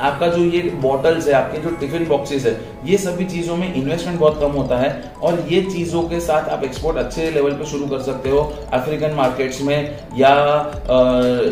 आपका 0.00 0.26
जो 0.28 0.42
ये 0.44 0.60
बॉटल्स 0.82 1.26
है, 1.28 1.32
आपके 1.34 1.58
जो 1.58 1.70
टिफ़िन 1.76 2.06
बॉक्सेस 2.08 2.44
है, 2.46 2.58
ये 2.84 2.98
सभी 2.98 3.24
चीज़ों 3.26 3.56
में 3.56 3.74
इन्वेस्टमेंट 3.74 4.18
बहुत 4.20 4.40
कम 4.40 4.52
होता 4.52 4.78
है 4.78 4.90
और 5.22 5.44
ये 5.50 5.60
चीज़ों 5.62 6.02
के 6.08 6.20
साथ 6.20 6.48
आप 6.48 6.64
एक्सपोर्ट 6.64 6.98
अच्छे 6.98 7.30
लेवल 7.30 7.52
पे 7.52 7.64
शुरू 7.66 7.86
कर 7.86 8.02
सकते 8.02 8.30
हो 8.30 8.40
अफ्रीकन 8.72 9.14
मार्केट्स 9.14 9.60
में 9.62 9.98
या 10.18 10.34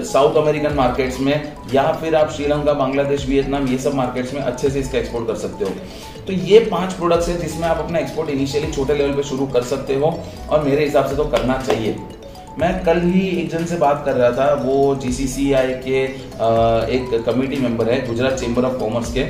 साउथ 0.06 0.36
अमेरिकन 0.42 0.74
मार्केट्स 0.74 1.20
में 1.20 1.52
या 1.74 1.90
फिर 1.92 2.14
आप 2.16 2.30
श्रीलंका 2.32 2.72
बांग्लादेश 2.74 3.26
वियतनाम 3.28 3.66
ये 3.68 3.78
सब 3.78 3.94
मार्केट्स 3.94 4.34
में 4.34 4.40
अच्छे 4.42 4.70
से 4.70 4.80
इसका 4.80 4.98
एक्सपोर्ट 4.98 5.26
कर 5.26 5.36
सकते 5.36 5.64
हो। 5.64 5.70
तो 6.26 6.32
ये 6.32 6.58
पाँच 6.70 6.92
प्रोडक्ट्स 6.92 7.28
है 7.28 7.38
जिसमें 7.38 7.66
आप 7.68 7.78
अपना 7.78 7.98
एक्सपोर्ट 7.98 8.30
इनिशियली 8.30 8.72
छोटे 8.72 8.94
लेवल 8.94 9.12
पे 9.14 9.22
शुरू 9.22 9.46
कर 9.46 9.62
सकते 9.64 9.94
हो 9.94 10.18
और 10.50 10.64
मेरे 10.64 10.84
हिसाब 10.84 11.06
से 11.06 11.16
तो 11.16 11.24
करना 11.26 11.62
चाहिए। 11.66 11.96
मैं 12.58 12.84
कल 12.84 13.00
ही 13.02 13.20
एक 13.30 13.48
जन 13.50 13.64
से 13.64 13.76
बात 13.76 14.02
कर 14.04 14.14
रहा 14.14 14.30
था, 14.30 14.52
वो 14.54 14.94
जीसीसीआई 14.96 15.72
के 15.80 16.02
एक 16.94 17.24
कमेटी 17.26 17.56
मेंबर 17.56 17.88
है 17.90 18.06
गुजरात 18.06 18.38
चेंबर 18.40 18.64
ऑफ़ 18.64 18.78
कॉमर्स 18.78 19.12
के। 19.12 19.24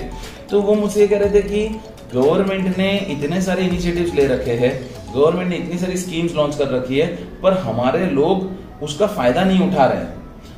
तो 0.50 0.60
वो 0.62 0.74
मुझसे 0.74 1.00
ये 1.00 1.06
कह 1.08 1.18
रहे 1.18 1.30
थे 1.30 1.42
कि 1.42 1.66
गवर्नमेंट 2.14 2.76
ने 2.78 2.90
इतने 3.10 3.40
सारे 3.42 3.64
इनिशिएटिव्स 3.64 4.14
ले 4.14 4.26
रखे 4.26 4.52
हैं 4.52 4.70
गवर्नमेंट 5.14 5.48
ने 5.50 5.56
इतनी 5.56 5.78
सारी 5.78 5.96
स्कीम्स 5.96 6.34
लॉन्च 6.34 6.56
कर 6.56 6.68
रखी 6.68 6.98
है, 6.98 7.06
पर 7.42 7.58
हमारे 7.58 8.06
लोग 8.10 8.82
उसका 8.82 9.06
फ़ायदा 9.08 9.44
नहीं 9.44 9.68
उठा 9.68 9.86
रहे 9.86 9.98
हैं। 9.98 10.14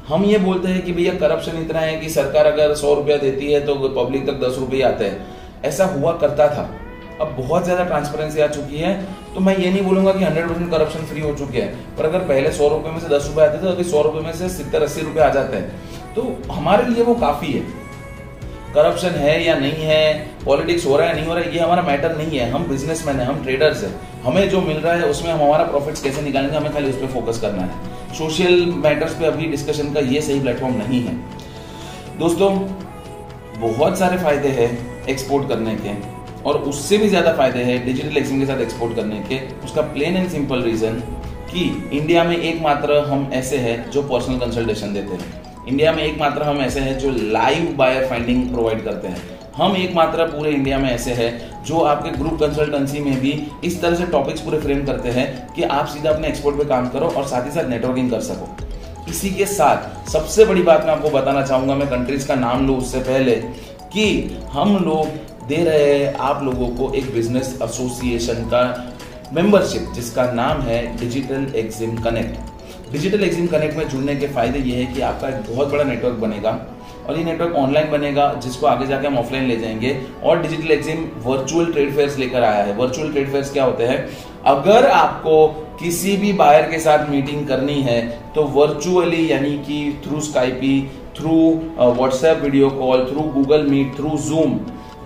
हम 0.09 0.25
ये 0.25 0.38
बोलते 0.38 0.69
हैं 0.69 0.82
कि 0.82 0.93
भैया 0.93 1.14
करप्शन 1.14 1.59
इतना 1.59 1.81
है 1.81 1.97
कि 2.00 2.09
सरकार 2.11 2.47
अगर 2.47 2.75
सौ 2.75 2.94
रुपया 2.94 3.17
देती 3.17 3.53
है 3.53 3.64
तो 3.67 3.75
पब्लिक 3.75 4.26
तक 4.26 4.41
दस 4.41 4.59
रुपये 4.59 4.82
आते 4.82 5.05
हैं। 5.05 5.26
ऐसा 5.64 5.85
हुआ 5.87 6.12
करता 6.19 6.49
था। 6.49 6.69
अब 7.20 7.35
बहुत 7.38 7.65
ज़्यादा 7.65 7.85
ट्रांसपेरेंसी 7.85 8.41
आ 8.41 8.47
चुकी 8.49 8.79
है। 8.79 8.93
तो 9.35 9.41
मैं 9.41 9.56
ये 9.56 9.70
नहीं 9.70 9.82
बोलूँगा 9.85 10.12
कि 10.12 10.25
हंड्रेड 10.25 10.49
परसेंट 10.49 10.70
करप्शन 10.70 11.06
फ्री 11.06 11.20
हो 11.20 11.32
चुके 11.35 11.61
हैं, 11.61 11.97
पर 11.97 12.05
अगर 12.05 12.19
पहले 12.29 12.53
सौ 12.53 12.69
रुपए 12.69 12.91
में 12.91 13.00
से 13.00 13.09
दस 13.09 13.26
रुपए 13.29 13.43
आते 13.43 13.59
थे 13.59 13.62
तो 13.62 13.69
अभी 13.69 13.85
सौ 13.87 14.03
रुपए 14.03 14.20
में 14.20 14.32
से 14.35 14.49
सितर 14.50 14.82
अस्सी 14.82 15.00
रुपए 15.03 15.20
आ 15.20 15.29
जाते 15.31 15.56
हैं। 15.56 16.15
तो 16.15 16.53
हमारे 16.53 16.87
लिए 16.87 17.05
वो 17.05 17.15
काफ़ी 17.17 17.53
है। 17.53 17.61
करप्शन 18.75 19.15
है 19.19 19.44
या 19.44 19.55
नहीं 19.56 19.85
है 19.85 20.03
पॉलिटिक्स 20.44 20.87
हो 20.87 20.97
रहा 20.97 21.09
है 21.09 21.15
नहीं 21.15 21.26
हो 21.26 21.35
रहा 21.35 21.44
है, 21.44 21.55
ये 21.55 21.61
हमारा 21.61 21.82
मैटर 21.82 22.17
नहीं 22.17 22.38
है। 22.38 22.50
हम 22.50 22.67
बिजनेसमैन 22.69 23.21
है, 23.21 23.26
हम 23.26 23.43
ट्रेडर्स 23.44 23.82
है। 23.85 23.91
हमें 24.25 24.49
जो 24.50 24.61
मिल 24.61 24.76
रहा 24.76 24.94
है, 24.94 25.05
उसमें 25.05 25.31
हम 25.32 25.41
हमारा 25.41 25.64
प्रॉफिट्स 25.64 26.03
कैसे 26.03 26.23
निकालेंगे, 26.23 26.56
हमें 26.56 26.73
खाली 26.73 26.91
उस 26.91 26.97
पर 26.97 27.06
फोकस 27.12 27.41
करना 27.41 27.62
है। 27.62 28.14
सोशल 28.14 28.64
मैटर्स 28.76 29.14
पे 29.14 29.25
अभी 29.25 29.47
डिस्कशन 29.47 29.93
का 29.94 30.00
ये 30.03 30.21
सही 30.21 30.41
प्लेटफॉर्म 30.41 30.76
नहीं 30.76 31.03
है। 31.03 31.17
दोस्तों, 32.19 32.50
बहुत 33.61 33.99
सारे 33.99 34.19
फ़ायदे 34.19 34.49
हैं 34.50 34.71
एक्सपोर्ट 35.09 35.49
करने 35.49 35.75
के। 35.76 35.97
और 36.46 36.56
उससे 36.62 36.99
भी 36.99 37.08
ज़्यादा 37.08 37.32
फ़ायदे 37.32 37.62
हैं 37.62 37.85
डिजिटल 37.87 38.17
एक्सिम 38.17 38.40
के 38.40 38.46
साथ 38.46 38.61
एक्सपोर्ट 38.61 38.96
करने 38.96 39.20
के। 39.23 39.40
उसका 39.64 39.82
प्लेन 39.88 40.17
एंड 40.17 40.29
सिंपल 40.31 40.62
रीजन 40.62 41.02
कि 41.50 41.64
इंडिया 41.93 42.25
में 42.25 42.37
एकमात्र 42.37 42.99
हम 43.06 43.31
ऐसे 43.35 43.58
हैं 43.58 43.90
जो 43.90 44.02
पर्सनल 44.05 44.38
कंसल्टेशन 44.38 44.93
देते 44.94 45.14
हैं। 45.14 45.67
इंडिया 45.69 45.93
में 45.93 46.02
एकमात्र 46.02 46.43
हम 46.43 46.61
ऐसे 46.61 46.81
हैं 46.81 46.99
जो 46.99 47.11
लाइव 47.11 47.75
बायर 47.79 48.06
फाइंडिंग 48.08 48.49
प्रोवाइड 48.50 48.85
करते 48.85 49.08
हैं। 49.08 49.37
हम 49.56 49.76
एकमात्र 49.76 50.25
पूरे 50.26 50.50
इंडिया 50.50 50.79
में 50.79 50.88
ऐसे 50.90 51.12
हैं 51.12 51.31
जो 51.67 51.81
आपके 51.82 52.11
ग्रुप 52.19 52.38
कंसल्टेंसी 52.40 53.00
में 53.00 53.19
भी 53.20 53.32
इस 53.64 53.81
तरह 53.82 53.94
से 53.94 54.06
टॉपिक्स 54.06 54.40
पूरे 54.40 54.58
फ्रेम 54.61 54.85
करते 54.87 55.11
हैं 55.11 55.26
कि 55.55 55.62
आप 55.64 55.87
सीधा 55.87 56.11
अपने 56.11 56.29
एक्सपोर्ट 56.29 56.56
पे 56.58 56.64
काम 56.64 56.88
करो 56.88 57.06
और 57.08 57.25
साथ 57.26 57.46
ही 57.46 57.50
साथ 57.50 57.69
नेटवर्किंग 57.69 58.11
कर 58.11 58.20
सको। 58.23 59.11
इसी 59.11 59.31
के 59.31 59.46
साथ 59.46 60.08
सबसे 60.11 60.44
बड़ी 60.44 60.62
बात 60.62 60.85
मैं 60.87 60.93
आपको 60.93 61.11
बताना 61.11 61.43
चाहूँगा, 61.43 61.75
मैं 61.75 61.88
कंट्रीज़ 61.88 62.26
का 62.29 62.35
नाम 62.37 62.67
लू 62.67 62.76
उससे 62.76 62.99
पहले 63.02 63.35
कि 63.93 64.06
हम 64.52 64.76
लोग 64.85 65.28
दे 65.49 65.56
रहे 65.65 65.93
हैं 65.95 66.15
आप 66.23 66.43
लोगों 66.45 66.69
को 66.77 66.93
एक 66.95 67.12
बिज़नेस 67.15 67.59
एसोसिएशन 67.62 68.45
का 68.45 68.62
मेंबरशिप 69.33 69.93
जिसका 69.95 70.31
नाम 70.33 70.61
है 70.62 70.81
digital 70.99 71.53
Exim 71.56 71.97
connect 72.03 72.93
digital 72.93 73.25
Exim 73.25 73.47
connect 73.47 73.77
में 73.77 73.89
जुड़ने 73.89 74.17
के 74.17 74.29
फ़ायदे 74.29 74.59
ये 74.61 74.77
है 74.77 74.93
कि 74.95 75.00
आपका 75.00 75.29
एक 75.29 75.41
बहुत 75.49 75.73
बड़ा 75.73 75.85
नेटवर्क 75.85 76.15
बनेगा 76.19 76.50
और 77.09 77.19
ये 77.19 77.25
नेटवर्क 77.25 77.55
ऑनलाइन 77.57 77.90
बनेगा, 77.90 78.33
जिसको 78.35 78.67
आगे 78.67 78.87
जाके 78.87 79.07
हम 79.07 79.19
ऑफलाइन 79.19 79.45
ले 79.49 79.57
जाएँगे। 79.57 79.97
और 80.25 80.43
digital 80.43 80.71
Exim 80.73 81.05
virtual 81.25 81.73
trade 81.73 81.95
fairs 81.97 82.19
लेकर 82.19 82.43
आया 82.45 82.64
है। 82.64 82.75
वर्चुअल 82.76 83.12
ट्रेड 83.12 83.31
फेयर्स 83.33 83.52
क्या 83.52 83.64
होते 83.64 83.85
हैं? 83.85 84.09
अगर 84.47 84.87
आपको 84.87 85.47
किसी 85.81 86.17
भी 86.17 86.33
बायर 86.35 86.71
के 86.71 86.78
साथ 86.81 87.09
मीटिंग 87.11 87.47
करनी 87.49 87.81
है 87.83 88.00
तो 88.35 88.45
वर्चुअली 88.55 89.31
यानी 89.33 89.57
कि 89.59 89.78
through 90.05 90.21
Skype 90.21 90.81
through 91.19 91.38
WhatsApp 91.78 92.43
video 92.43 92.71
call 92.71 93.05
through 93.05 93.23
Google 93.33 93.67
Meet 93.67 93.97
through 93.97 94.17
Zoom 94.28 94.59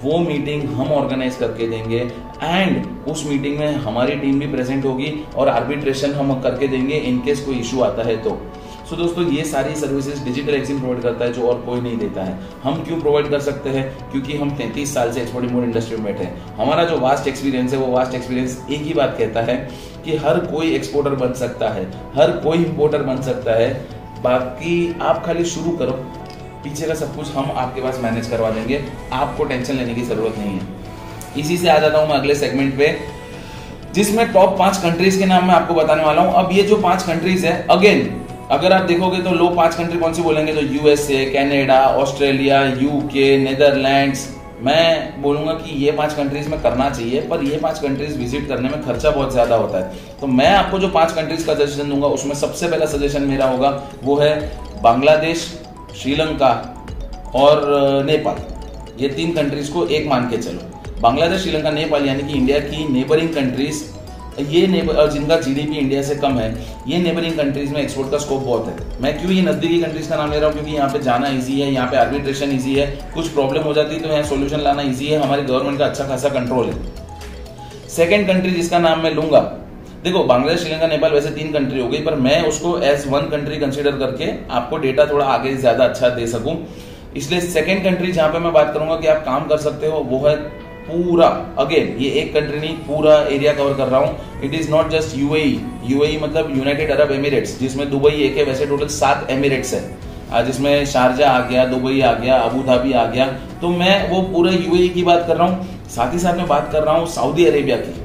वो 0.02 0.18
मीटिंग 0.18 0.62
हम 0.62 0.88
ऑर्गेनाइज 0.88 1.36
करके 1.36 1.68
देंगे 1.68 2.10
एंड 2.42 2.86
उस 3.08 3.26
मीटिंग 3.26 3.58
में 3.58 3.76
हमारी 3.76 4.16
टीम 4.16 4.40
भी 4.40 4.46
प्रेजेंट 4.46 4.84
होगी 4.84 5.24
और 5.36 5.48
आर्बिट्रेशन 5.48 6.12
हम 6.12 6.40
करके 6.40 6.68
देंगे 6.68 6.94
इनकेस 6.94 7.40
कोई 7.40 7.54
इशू 7.54 7.80
आता 7.80 8.02
है 8.02 8.16
तो। 8.16 8.30
सो 8.30 8.96
so, 8.96 9.02
दोस्तों 9.02 9.26
ये 9.26 9.44
सारी 9.44 9.74
सर्विसेज़ 9.74 10.24
डिजिटल 10.24 10.54
एक्सिम 10.54 10.78
प्रोवाइड 10.78 11.02
करता 11.02 11.24
है 11.24 11.32
जो 11.32 11.42
और 11.42 11.60
कोई 11.60 11.80
नहीं 11.80 11.98
देता 11.98 12.24
है। 12.24 12.38
हम 12.62 12.84
क्यों 12.84 13.00
प्रोवाइड 13.00 13.30
कर 13.30 13.40
सकते 13.40 13.70
हैं? 13.70 14.10
क्योंकि 14.10 14.36
हम 14.36 14.50
33 14.56 14.94
साल 14.94 15.12
से 15.12 15.20
एक्सपोर्ट 15.20 15.44
इम्पोर्ट 15.44 15.66
इंडस्ट्री 15.66 15.96
में 15.96 16.04
बैठे 16.04 16.24
हैं। 16.24 16.56
हमारा 16.56 16.84
जो 16.84 16.98
वास्ट 16.98 17.28
एक्सपीरियंस 17.28 17.72
है 17.72 17.78
वो 17.78 17.92
वास्ट 17.92 18.14
एक्सपीरियंस 18.14 18.66
एक 18.70 18.82
ही 18.82 18.94
बात 18.94 19.14
कहता 19.18 19.40
है 19.40 19.68
कि 20.04 20.16
हर 20.16 20.38
कोई 20.38 20.74
एक्सपोर्टर 20.74 21.10
बन 21.10 21.32
सकता 21.32 21.68
है 21.68 21.84
हर 22.16 22.30
कोई 22.30 22.58
इम्पोर्टर 22.58 23.02
बन 23.02 23.22
सकता 23.22 23.52
है। 23.52 24.02
बाकी 24.22 24.96
आप 25.02 25.24
खाली 25.26 25.44
शुरू 25.44 25.76
करो 25.76 26.12
पीछे 26.64 26.86
का 26.86 26.94
सब 26.94 27.14
कुछ 27.16 27.30
हम 27.32 27.50
आपके 27.52 27.80
पास 27.80 27.98
मैनेज 28.02 28.28
करवा 28.28 28.50
देंगे। 28.50 28.80
आपको 29.12 29.44
टेंशन 29.44 29.74
लेने 29.74 29.94
की 29.94 30.02
ज़रूरत 30.04 30.38
नहीं 30.38 30.50
है। 30.50 30.80
इसी 31.38 31.56
से 31.58 31.68
आ 31.68 31.78
जाता 31.78 31.98
हूँ 31.98 32.08
मैं 32.08 32.16
अगले 32.16 32.34
सेगमेंट 32.36 32.76
पे, 32.78 32.96
जिसमें 33.94 34.32
टॉप 34.32 34.58
पाँच 34.58 34.76
कंट्रीज़ 34.78 35.18
के 35.18 35.26
नाम 35.26 35.46
मैं 35.48 35.54
आपको 35.54 35.74
बताने 35.74 36.04
वाला 36.04 36.22
हूँ। 36.22 36.34
अब 36.34 36.52
ये 36.52 36.62
जो 36.64 36.76
पाँच 36.78 37.02
कंट्रीज़ 37.02 37.46
है 37.46 37.66
अगेन 37.70 38.18
अगर 38.50 38.72
आप 38.72 38.82
देखोगे 38.84 39.22
तो 39.22 39.30
लो 39.32 39.48
पाँच 39.50 39.74
कंट्री 39.74 39.98
कौन 39.98 40.14
सी 40.14 40.22
बोलेंगे? 40.22 40.54
तो 40.54 40.60
USA 40.62 41.24
Canada 41.26 41.80
Australia 41.96 42.62
UK 42.64 43.36
Netherlands 43.40 44.28
मैं 44.60 45.22
बोलूँगा 45.22 45.52
कि 45.54 45.76
ये 45.76 45.92
पाँच 45.92 46.12
कंट्रीज़ 46.14 46.48
में 46.48 46.60
करना 46.62 46.88
चाहिए, 46.90 47.20
पर 47.22 47.42
ये 47.44 47.56
पाँच 47.58 47.78
कंट्रीज़ 47.78 48.18
विज़िट 48.18 48.46
करने 48.48 48.68
में 48.68 48.82
खर्चा 48.82 49.10
बहुत 49.10 49.32
ज़्यादा 49.32 49.56
होता 49.56 49.78
है। 49.78 50.18
तो 50.20 50.26
मैं 50.28 50.48
आपको 50.48 50.78
जो 50.78 50.88
पाँच 50.90 51.12
कंट्रीज़ 51.12 51.46
का 51.46 51.54
सजेशन 51.54 51.88
दूँगा, 51.90 52.06
उसमें 52.08 52.34
सबसे 52.36 52.68
पहला 52.68 52.86
सजेशन 52.88 53.22
मेरा 53.24 53.46
होगा, 53.46 53.70
वो 54.02 54.16
है 54.16 54.34
बांग्लादेश। 54.82 55.46
श्रीलंका 55.94 56.50
और 57.34 58.04
नेपाल, 58.04 58.36
ये 59.00 59.08
तीन 59.08 59.32
कंट्रीज़ 59.32 59.72
को 59.72 59.86
एक 59.88 60.06
मान 60.08 60.28
के 60.30 60.36
चलो। 60.38 61.00
बांग्लादेश, 61.00 61.42
श्रीलंका, 61.42 61.70
नेपाल, 61.72 62.06
यानी 62.06 62.22
कि 62.22 62.38
इंडिया 62.38 62.58
की 62.60 62.88
नेबरिंग 62.92 63.34
कंट्रीज़ 63.34 63.82
ये 64.40 64.66
नेबर 64.66 65.10
जिनका 65.10 65.36
जीडीपी 65.36 65.76
इंडिया 65.76 66.02
से 66.02 66.14
कम 66.16 66.38
है, 66.38 66.52
ये 66.88 66.98
नेबरिंग 66.98 67.36
कंट्रीज़ 67.36 67.72
में 67.72 67.80
एक्सपोर्ट 67.80 68.10
का 68.10 68.18
स्कोप 68.18 68.42
बहुत 68.42 68.66
है। 68.66 69.00
मैं 69.02 69.18
क्यों 69.18 69.32
ये 69.32 69.42
नजदीकी 69.42 69.80
कंट्रीज़ 69.80 70.08
का 70.08 70.16
नाम 70.16 70.30
ले 70.30 70.38
रहा 70.38 70.46
हूँ? 70.46 70.54
क्योंकि 70.54 70.72
यहाँ 70.72 70.88
पे 70.88 70.98
जाना 71.00 71.28
इजी 71.30 71.60
है, 71.60 71.72
यहाँ 71.72 71.88
पे 71.90 71.96
आर्बिट्रेशन 71.96 72.52
इजी 72.52 72.74
है, 72.74 72.86
कुछ 73.14 73.28
प्रॉब्लम 73.28 73.62
हो 73.62 73.72
जाती 73.74 73.94
है 73.94 74.00
तो 74.02 74.08
यहाँ 74.08 74.22
सोल्यूशन 74.24 74.60
लाना 74.60 74.82
इजी 74.82 75.06
है, 75.06 75.18
हमारी 75.18 75.42
गवर्नमेंट 75.42 75.78
का 75.78 75.86
अच्छा 75.86 76.04
खासा 76.04 76.28
कंट्रोल 76.30 76.66
है। 76.66 77.88
सेकेंड 77.88 78.26
कंट्री 78.26 78.50
जिसका 78.50 78.78
नाम 78.78 79.02
मैं 79.02 79.14
लूँगा 79.14 79.40
देखो, 80.02 80.22
बांग्लादेश, 80.24 80.60
श्रीलंका, 80.60 80.86
नेपाल 80.86 81.12
वैसे 81.12 81.30
तीन 81.30 81.52
कंट्री 81.52 81.80
हो 81.80 81.88
गई, 81.88 81.98
पर 81.98 82.14
मैं 82.16 82.40
उसको 82.42 82.78
एज 82.80 83.06
वन 83.08 83.28
कंट्री 83.30 83.56
कंसिडर 83.58 83.98
करके 83.98 84.30
आपको 84.52 84.76
डेटा 84.78 85.04
थोड़ा 85.06 85.24
आगे 85.26 85.54
ज़्यादा 85.56 85.84
अच्छा 85.84 86.08
दे 86.08 86.26
सकूँ। 86.26 86.56
इसलिए 87.16 87.40
सेकेंड 87.42 87.84
कंट्री 87.84 88.12
जहाँ 88.12 88.28
पे 88.32 88.38
मैं 88.38 88.52
बात 88.52 88.72
करूँगा 88.74 88.96
कि 88.96 89.06
आप 89.08 89.24
काम 89.24 89.46
कर 89.48 89.58
सकते 89.58 89.86
हो, 89.86 89.98
वो 90.00 90.26
है 90.26 90.34
पूरा 90.84 91.26
अगेन 91.58 91.96
ये 91.98 92.10
एक 92.20 92.32
कंट्री 92.34 92.58
नहीं, 92.58 92.74
पूरा 92.78 93.16
एरिया 93.24 93.52
कवर 93.52 93.74
कर 93.74 93.88
रहा 93.88 94.00
हूँ। 94.00 94.40
It 94.44 94.54
is 94.54 94.70
not 94.70 94.90
just 94.90 95.16
UAE 95.18 95.60
UAE 95.86 96.18
मतलब 96.22 96.56
यूनाइटेड 96.56 96.90
अरब 96.90 97.12
एमिरेट्स 97.12 97.58
जिसमें 97.60 97.88
दुबई 97.90 98.12
एक 98.22 98.36
है, 98.36 98.44
वैसे 98.44 98.66
टोटल 98.66 98.86
सात 98.90 99.30
एमिरेट्स 99.30 99.74
है। 99.74 100.44
जिसमें 100.46 100.84
शारजा 100.86 101.28
आ 101.30 101.48
गया, 101.48 101.64
दुबई 101.66 102.00
आ 102.00 102.12
गया 102.14 102.36
अबू 102.40 102.62
धाबी 102.64 102.92
आ 102.92 103.04
गया। 103.06 103.26
तो 103.60 103.68
मैं 103.70 104.10
वो 104.10 104.22
पूरे 104.28 104.52
यूएई 104.52 104.88
की 104.88 105.02
बात 105.04 105.24
कर 105.26 105.36
रहा 105.36 105.46
हूँ। 105.48 105.88
साथ 105.90 106.12
ही 106.12 106.18
साथ 106.18 106.36
मैं 106.36 106.46
बात 106.48 106.70
कर 106.72 106.82
रहा 106.82 106.94
हूँ 106.94 107.06
सऊदी 107.08 107.44
अरेबिया 107.46 107.76
की। 107.76 108.00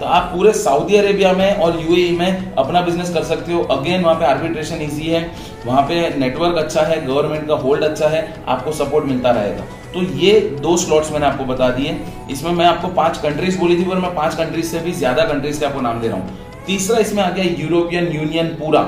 तो 0.00 0.06
आप 0.06 0.30
पूरे 0.32 0.52
सऊदी 0.52 0.96
अरेबिया 0.96 1.32
में 1.32 1.56
और 1.56 1.80
यूएई 1.80 2.10
में 2.16 2.54
अपना 2.54 2.80
बिज़नेस 2.80 3.12
कर 3.14 3.22
सकते 3.24 3.52
हो। 3.52 3.62
अगेन 3.70 4.02
वहाँ 4.02 4.14
पे 4.14 4.24
आर्बिट्रेशन 4.24 4.82
इजी 4.82 5.08
है। 5.08 5.22
वहाँ 5.66 5.82
पे 5.82 6.08
नेटवर्क 6.18 6.58
अच्छा 6.58 6.82
है 6.82 7.04
गवर्नमेंट 7.06 7.46
का 7.48 7.54
होल्ड 7.54 7.84
अच्छा 7.84 8.08
है, 8.08 8.22
आपको 8.48 8.72
सपोर्ट 8.72 9.04
मिलता 9.04 9.30
रहेगा। 9.30 9.64
तो 9.94 10.02
ये 10.18 10.40
दो 10.62 10.76
स्लॉट्स 10.76 11.12
मैंने 11.12 11.26
आपको 11.26 11.44
बता 11.44 11.68
दिए। 11.70 11.96
इसमें 12.30 12.52
मैं 12.52 12.66
आपको 12.66 12.88
पाँच 12.94 13.18
कंट्रीज़ 13.18 13.58
बोली 13.58 13.78
थी, 13.78 13.84
पर 13.84 13.96
मैं 13.96 14.14
पाँच 14.14 14.34
कंट्रीज़ 14.34 14.66
से 14.66 14.80
भी, 14.80 14.92
ज़्यादा 14.92 15.24
कंट्रीज़ 15.24 15.60
के 15.60 15.66
आपको 15.66 15.80
नाम 15.80 16.00
दे 16.00 16.08
रहा 16.08 16.18
हूँ। 16.18 16.38
तीसरा 16.66 16.98
इसमें 16.98 17.22
आ 17.22 17.30
गया 17.30 17.44
यूरोपियन 17.58 18.06
यूनियन 18.12 18.46
पूरा। 18.54 18.80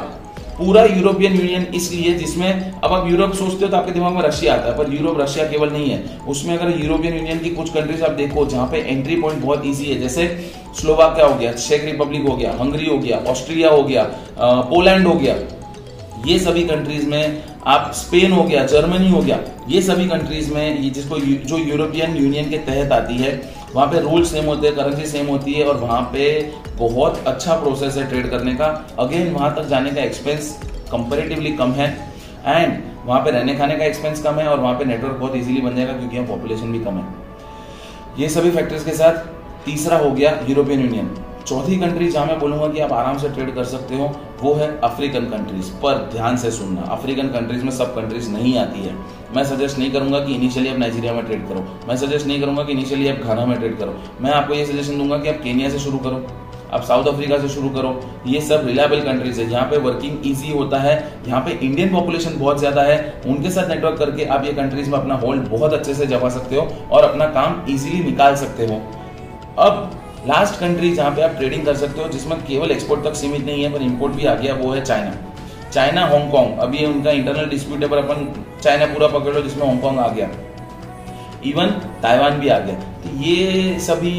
पूरा 0.61 0.83
यूरोपियन 0.85 1.35
यूनियन 1.35 1.67
इसलिए 1.75 2.13
जिसमें 2.15 2.49
अब 2.73 2.93
आप 2.93 3.09
यूरोप 3.11 3.33
सोचते 3.35 3.65
हो 3.65 3.71
तो 3.71 3.77
आपके 3.77 3.93
दिमाग 3.93 4.13
में 4.15 4.23
रशिया 4.23 4.55
आता 4.55 4.69
है, 4.69 4.77
पर 4.79 4.93
यूरोप 4.95 5.21
रशिया 5.21 5.45
केवल 5.51 5.71
नहीं 5.71 5.91
है। 5.91 6.19
उसमें 6.29 6.57
अगर 6.57 6.81
यूरोपियन 6.81 7.15
यूनियन 7.15 7.39
की 7.39 7.51
कुछ 7.51 7.71
कंट्रीज़ 7.75 8.03
आप 8.05 8.11
देखो, 8.15 8.45
जहाँ 8.47 8.67
पे 8.73 8.79
एंट्री 8.81 9.17
पॉइंट 9.21 9.43
बहुत 9.43 9.67
इजी 9.67 9.85
है, 9.85 10.01
जैसे 10.01 10.27
स्लोवाकिया 10.81 11.27
हो 11.27 11.35
गया 11.35 11.53
चेक 11.55 11.85
रिपब्लिक 11.85 12.27
हो 12.29 12.37
गया 12.37 12.53
हंगरी 12.61 12.87
हो 12.87 12.99
गया 12.99 13.19
ऑस्ट्रिया 13.29 13.71
हो 13.71 13.83
गया 13.85 14.05
पोलैंड 14.41 15.07
हो 15.07 15.15
गया। 15.15 15.35
ये 16.27 16.39
सभी 16.39 16.63
कंट्रीज़ 16.65 17.07
में 17.07 17.43
आप 17.67 17.91
स्पेन 17.95 18.33
हो 18.33 18.43
गया 18.45 18.65
जर्मनी 18.67 19.11
हो 19.11 19.21
गया, 19.23 19.39
ये 19.69 19.81
सभी 19.83 20.07
कंट्रीज़ 20.09 20.53
में 20.55 20.81
ये 20.81 20.91
जिसको 20.91 21.19
जो 21.19 21.59
यूरोपियन 21.59 22.17
यूनियन 22.17 22.51
के 22.51 22.59
तहत 22.61 22.93
आती 22.93 23.17
है 23.17 23.33
वहाँ 23.75 23.87
पे 23.89 24.01
रूल 24.01 24.25
सेम 24.25 24.45
होते 24.45 24.67
हैं 24.67 24.77
करेंसी 24.77 25.07
सेम 25.07 25.27
होती 25.27 25.53
है 25.53 25.65
और 25.65 25.77
वहाँ 25.77 26.01
पे 26.13 26.29
बहुत 26.79 27.23
अच्छा 27.27 27.55
प्रोसेस 27.57 27.97
है 27.97 28.09
ट्रेड 28.09 28.31
करने 28.31 28.55
का। 28.55 28.67
अगेन 28.99 29.33
वहाँ 29.33 29.55
तक 29.57 29.69
जाने 29.69 29.91
का 29.91 30.03
एक्सपेंस 30.03 30.59
कंपेरेटिवली 30.93 31.53
कम 31.57 31.73
है 31.73 31.89
एंड 32.47 32.83
वहाँ 33.07 33.21
पे 33.25 33.31
रहने 33.31 33.55
खाने 33.57 33.77
का 33.77 33.85
एक्सपेंस 33.85 34.23
कम 34.23 34.35
है 34.35 34.47
और 34.49 34.61
वहाँ 34.61 34.75
पे 34.79 34.85
नेटवर्क 34.85 35.17
बहुत 35.17 35.37
इजीली 35.37 35.61
बन 35.61 35.77
जाएगा 35.77 35.93
क्योंकि 35.93 36.17
यहाँ 36.17 36.29
पॉपुलेशन 36.29 36.73
भी 36.73 36.79
कम 36.85 36.99
है। 36.99 37.05
ये 38.19 38.29
सभी 38.29 38.51
फैक्टर्स 38.51 38.85
के 38.85 38.93
साथ 38.93 39.25
तीसरा 39.65 39.97
हो 39.99 40.11
गया 40.11 40.39
यूरोपियन 40.49 40.81
यूनियन 40.81 41.07
चौथी 41.51 41.77
कंट्री 41.77 42.09
जहाँ 42.09 42.27
मैं 42.27 42.39
बोलूँगा 42.39 42.67
कि 42.69 42.81
आप 42.81 42.93
आराम 42.93 43.17
से 43.19 43.29
ट्रेड 43.29 43.55
कर 43.55 43.65
सकते 43.67 43.95
हो, 43.95 44.05
वो 44.43 44.53
है 44.55 44.67
अफ्रीकन 44.81 45.25
कंट्रीज़ 45.27 45.71
पर 45.77 45.95
ध्यान 46.13 46.37
से 46.37 46.51
सुनना 46.51 46.83
अफ्रीकन 46.93 47.29
कंट्रीज़ 47.29 47.65
में 47.65 47.71
सब 47.71 47.95
कंट्रीज़ 47.95 48.31
नहीं 48.31 48.57
आती 48.59 48.81
है। 48.81 48.95
मैं 49.37 49.45
सजेस्ट 49.47 49.79
नहीं 49.79 49.91
करूँगा 49.93 50.19
कि 50.21 50.35
इनिशियली 50.35 50.69
आप 50.69 50.79
नाइजीरिया 50.79 51.13
में 51.13 51.25
ट्रेड 51.25 51.47
करो। 51.49 51.65
मैं 51.89 51.97
सजेस्ट 51.97 52.27
नहीं 52.27 52.41
करूँगा 52.41 52.65
कि 52.65 52.73
इनिशियली 52.73 53.09
आप 53.09 53.19
घाना 53.19 53.47
में 53.47 53.57
ट्रेड 53.59 53.77
करो। 53.79 53.95
मैं 54.21 54.31
आपको 54.33 54.55
ये 54.55 54.65
सजेशन 54.67 54.99
दूँगा 54.99 55.19
कि 55.19 55.29
आप 55.29 55.41
केनिया 55.43 55.71
से 55.71 55.79
शुरू 55.79 55.99
करो, 55.99 56.23
आप 56.73 56.83
साउथ 56.83 57.07
अफ्रीका 57.07 57.39
से 57.39 57.49
शुरू 57.49 57.69
करो। 57.69 57.91
ये 58.27 58.41
सब 58.41 58.67
रिलायबल 58.67 59.01
कंट्रीज़ 59.03 59.41
है। 59.41 59.51
यहाँ 59.51 59.65
पे 59.71 59.79
वर्किंग 59.81 60.27
इजी 60.27 60.53
होता 60.53 60.79
है। 60.81 60.95
यहाँ 61.29 61.41
पे 61.41 61.59
इंडियन 61.61 61.91
पॉपुलेशन 61.93 62.39
बहुत 62.39 62.59
ज़्यादा 62.59 62.83
है। 62.83 63.23
उनके 63.27 63.51
साथ 63.51 63.69
नेटवर्क 63.69 63.99
करके 63.99 64.25
आप 64.27 64.45
ये 64.45 64.53
कंट्रीज़ 64.53 64.91
में 64.91 64.99
अपना 64.99 65.15
होल्ड 65.17 65.49
बहुत 65.49 65.73
अच्छे 65.73 65.95
से 65.95 66.07
जमा 66.07 66.29
सकते 66.29 66.57
हो 66.57 66.69
और 66.93 67.05
अपना 67.05 67.27
काम 67.33 67.65
इजीली 67.69 68.05
निकाल 68.05 68.37
सकते 68.37 68.67
हो। 68.67 68.81
अब 69.59 69.91
लास्ट 70.27 70.59
कंट्री 70.61 70.91
जहाँ 70.95 71.11
पे 71.11 71.23
आप 71.23 71.37
ट्रेडिंग 71.37 71.65
कर 71.67 71.77
सकते 71.77 72.01
हो, 72.03 72.09
जिसमें 72.09 72.39
केवल 72.47 72.71
एक्सपोर्ट 72.71 73.05
तक 73.05 73.15
सीमित 73.17 73.45
नहीं 73.47 73.63
है, 73.65 73.73
पर 73.73 73.83
इंपोर्ट 73.83 74.15
भी 74.15 74.27
आ 74.27 74.35
गया, 74.35 74.55
वो 74.55 74.73
है 74.73 74.85
चाइना 74.85 75.13
चाइना 75.73 76.05
हांगकांग 76.07 76.59
अभी 76.61 76.85
उनका 76.87 77.11
इंटरनल 77.13 77.49
डिस्प्यूट 77.51 77.83
है, 77.83 77.89
पर 77.89 77.99
अपन 77.99 78.27
चाइना 78.63 78.87
पूरा 78.87 79.09
पकड़ 79.09 79.35
लो, 79.35 79.43
जिसमें 79.43 79.67
हांगकांग 79.67 79.99
आ 79.99 80.09
गया. 80.09 80.29
इवन 81.47 81.67
ताइवान 82.03 82.39
भी 82.41 82.49
आ 82.49 82.59
गया. 82.59 82.75
तो 83.03 83.11
ये 83.19 83.79
सभी 83.81 84.13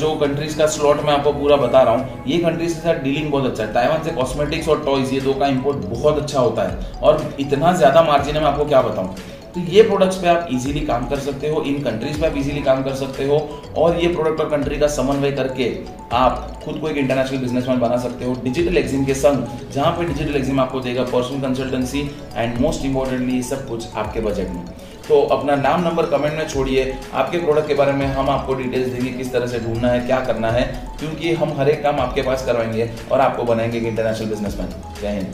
जो 0.00 0.14
कंट्रीज़ 0.20 0.58
का 0.58 0.66
स्लॉट 0.66 1.00
मैं 1.04 1.12
आपको 1.12 1.32
पूरा 1.32 1.56
बता 1.56 1.82
रहा 1.82 1.94
हूँ, 1.94 2.24
ये 2.26 2.38
कंट्रीज़ 2.38 2.74
के 2.74 2.80
साथ 2.80 3.02
डीलिंग 3.04 3.30
बहुत 3.30 3.46
अच्छा 3.46 3.62
है. 3.62 3.72
ताइवान 3.74 4.02
से 4.04 4.10
कॉस्मेटिक्स 4.16 4.68
और 4.68 4.84
टॉयज 4.84 5.12
ये 5.14 5.20
दो 5.20 5.34
का 5.34 5.46
इम्पोर्ट 5.48 5.86
बहुत 5.86 6.18
अच्छा 6.18 6.40
होता 6.40 6.62
है. 6.62 6.78
और 7.02 7.34
इतना 7.40 7.72
ज़्यादा 7.74 8.02
मार्जिन 8.02 8.34
है, 8.34 8.42
मैं 8.42 8.50
आपको 8.50 8.64
क्या 8.64 8.82
बताऊँ? 8.82 9.14
तो 9.56 9.60
ये 9.62 9.82
प्रोडक्ट्स 9.82 10.16
पे 10.16 10.28
आप 10.28 10.48
इजीली 10.52 10.80
काम 10.80 11.06
कर 11.08 11.18
सकते 11.18 11.48
हो 11.48 11.62
इन 11.62 11.82
कंट्रीज़ 11.82 12.20
पे 12.20 12.26
आप 12.26 12.36
इजीली 12.36 12.62
काम 12.62 12.82
कर 12.84 12.94
सकते 12.94 13.26
हो, 13.26 13.36
और 13.76 13.98
ये 14.00 14.08
प्रोडक्ट 14.08 14.40
और 14.40 14.50
कंट्री 14.50 14.78
का 14.78 14.86
समन्वय 14.86 15.32
करके 15.32 15.70
आप 16.12 16.60
खुद 16.64 16.78
को 16.80 16.88
एक 16.88 16.96
इंटरनेशनल 16.96 17.38
बिजनेसमैन 17.38 17.78
बना 17.78 17.96
सकते 17.96 18.24
हो 18.24 18.34
डिजिटल 18.44 18.76
एग्जिम 18.78 19.04
के 19.04 19.14
संग, 19.14 19.46
जहाँ 19.72 19.92
पे 19.92 20.04
डिजिटल 20.04 20.36
एग्जिम 20.36 20.60
आपको 20.60 20.80
देगा 20.80 21.02
personal 21.04 21.40
consultancy 21.40 22.10
and 22.36 22.60
most 22.60 22.84
importantly 22.84 23.42
सब 23.42 23.68
कुछ 23.68 23.86
आपके 23.94 24.20
बजट 24.20 24.50
में। 24.50 24.64
तो 25.08 25.20
अपना 25.22 25.56
नाम 25.56 25.82
नंबर 25.82 26.06
कमेंट 26.06 26.34
में 26.34 26.48
छोड़िए, 26.48 26.94
आपके 27.14 27.38
प्रोडक्ट 27.38 27.68
के 27.68 27.74
बारे 27.74 27.92
में 27.92 28.06
हम 28.06 28.30
आपको 28.30 28.54
डिटेल्स 28.54 28.92
देंगे 28.92 29.10
किस 29.12 29.32
तरह 29.32 29.46
से 29.46 29.58
ढूंढना 29.60 29.88
है, 29.88 30.00
क्या 30.00 30.20
करना 30.20 30.50
है, 30.50 30.62
क्योंकि 31.00 31.32
हम 31.34 31.52
हर 31.58 31.68
एक 31.68 31.82
काम 31.82 32.00
आपके 32.00 32.22
पास 32.22 32.46
करवाएँगे 32.46 32.90
और 33.12 33.20
आपको 33.20 33.42
बनाएँगे 33.44 33.78
एक 33.78 33.84
इंटरनेशनल 33.84 34.28
बिजनेसमैन 34.28 34.68
जय 35.02 35.08
हिंद। 35.08 35.24